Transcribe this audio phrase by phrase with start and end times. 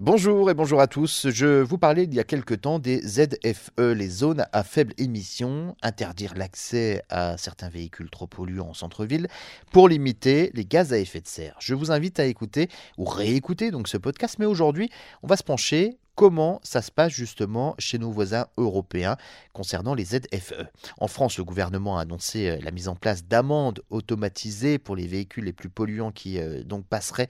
[0.00, 1.28] Bonjour et bonjour à tous.
[1.28, 5.74] Je vous parlais il y a quelque temps des ZFE, les zones à faible émission,
[5.82, 9.26] interdire l'accès à certains véhicules trop polluants en centre-ville
[9.72, 11.56] pour limiter les gaz à effet de serre.
[11.58, 14.88] Je vous invite à écouter ou réécouter donc ce podcast, mais aujourd'hui,
[15.24, 19.16] on va se pencher comment ça se passe justement chez nos voisins européens
[19.52, 20.66] concernant les ZFE.
[20.98, 25.06] En France, le gouvernement a annoncé euh, la mise en place d'amendes automatisées pour les
[25.06, 27.28] véhicules les plus polluants qui euh, donc passeraient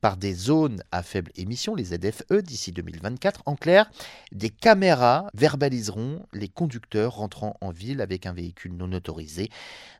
[0.00, 3.42] par des zones à faible émission, les ZFE, d'ici 2024.
[3.44, 3.90] En clair,
[4.32, 9.50] des caméras verbaliseront les conducteurs rentrant en ville avec un véhicule non autorisé.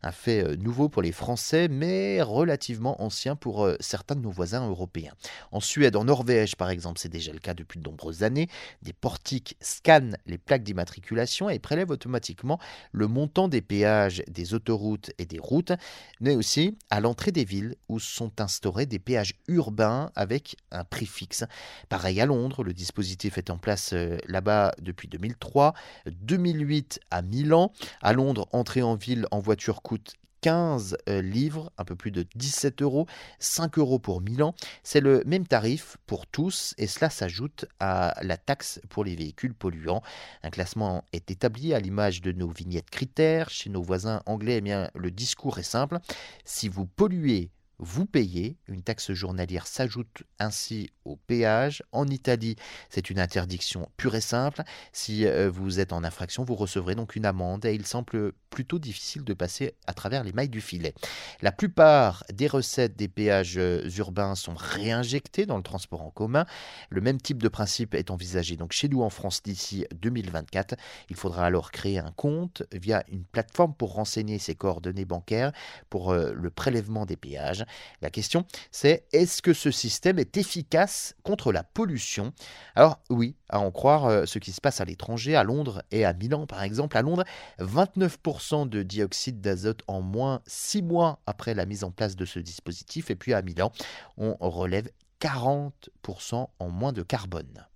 [0.02, 4.66] Un fait euh, nouveau pour les Français, mais relativement ancien pour certains de nos voisins
[4.66, 5.12] européens.
[5.52, 8.92] En Suède, en Norvège par exemple, c'est déjà le cas depuis de nombreuses années des
[8.92, 12.58] portiques scannent les plaques d'immatriculation et prélèvent automatiquement
[12.92, 15.72] le montant des péages des autoroutes et des routes,
[16.20, 21.06] mais aussi à l'entrée des villes où sont instaurés des péages urbains avec un prix
[21.06, 21.44] fixe.
[21.88, 25.74] Pareil à Londres, le dispositif est en place euh, là-bas depuis 2003,
[26.06, 27.72] 2008 à Milan.
[28.02, 32.26] À Londres, entrer en ville en voiture coûte 15 euh, livres, un peu plus de
[32.34, 33.06] 17 euros,
[33.38, 34.54] 5 euros pour Milan.
[34.82, 39.54] C'est le même tarif pour tous et cela s'ajoute à la taxe pour les véhicules
[39.54, 40.02] polluants.
[40.42, 43.50] Un classement est établi à l'image de nos vignettes critères.
[43.50, 45.98] Chez nos voisins anglais, eh bien, le discours est simple.
[46.44, 47.50] Si vous polluez
[47.80, 48.56] vous payez.
[48.68, 51.82] Une taxe journalière s'ajoute ainsi au péage.
[51.92, 52.56] En Italie,
[52.90, 54.62] c'est une interdiction pure et simple.
[54.92, 58.78] Si euh, vous êtes en infraction, vous recevrez donc une amende et il semble plutôt
[58.78, 60.92] difficile de passer à travers les mailles du filet.
[61.40, 66.44] La plupart des recettes des péages euh, urbains sont réinjectées dans le transport en commun.
[66.90, 70.74] Le même type de principe est envisagé donc chez nous en France d'ici 2024.
[71.08, 75.52] Il faudra alors créer un compte via une plateforme pour renseigner ses coordonnées bancaires
[75.88, 77.64] pour euh, le prélèvement des péages.
[78.02, 82.32] La question, c'est est-ce que ce système est efficace contre la pollution?
[82.74, 86.04] Alors oui, à en croire euh, ce qui se passe à l'étranger, à Londres et
[86.04, 86.96] à Milan par exemple.
[86.96, 87.24] À Londres,
[87.60, 92.38] 29% de dioxyde d'azote en moins 6 mois après la mise en place de ce
[92.38, 93.10] dispositif.
[93.10, 93.72] Et puis à Milan,
[94.16, 94.88] on relève
[95.20, 97.66] 40% en moins de carbone.